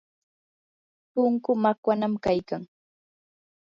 [1.11, 2.63] punkuu makwanam kaykan.